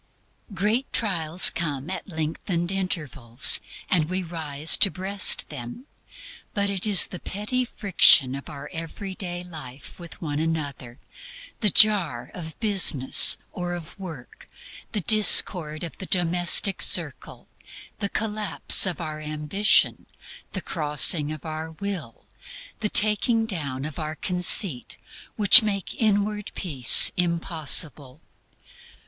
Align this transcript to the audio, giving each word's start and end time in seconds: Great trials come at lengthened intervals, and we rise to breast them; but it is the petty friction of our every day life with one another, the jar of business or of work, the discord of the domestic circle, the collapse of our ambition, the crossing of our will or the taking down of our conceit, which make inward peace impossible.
Great 0.51 0.91
trials 0.91 1.51
come 1.51 1.87
at 1.91 2.07
lengthened 2.09 2.71
intervals, 2.71 3.59
and 3.87 4.09
we 4.09 4.23
rise 4.23 4.75
to 4.75 4.89
breast 4.89 5.49
them; 5.49 5.85
but 6.55 6.71
it 6.71 6.87
is 6.87 7.05
the 7.05 7.19
petty 7.19 7.63
friction 7.65 8.33
of 8.33 8.49
our 8.49 8.67
every 8.73 9.13
day 9.13 9.43
life 9.43 9.99
with 9.99 10.19
one 10.19 10.39
another, 10.39 10.97
the 11.59 11.69
jar 11.69 12.31
of 12.33 12.59
business 12.59 13.37
or 13.51 13.75
of 13.75 13.99
work, 13.99 14.49
the 14.91 15.01
discord 15.01 15.83
of 15.83 15.95
the 15.99 16.07
domestic 16.07 16.81
circle, 16.81 17.47
the 17.99 18.09
collapse 18.09 18.87
of 18.87 18.99
our 18.99 19.19
ambition, 19.19 20.07
the 20.53 20.61
crossing 20.61 21.31
of 21.31 21.45
our 21.45 21.73
will 21.73 22.21
or 22.25 22.27
the 22.79 22.89
taking 22.89 23.45
down 23.45 23.85
of 23.85 23.99
our 23.99 24.15
conceit, 24.15 24.97
which 25.35 25.61
make 25.61 25.93
inward 26.01 26.51
peace 26.55 27.11
impossible. 27.17 28.19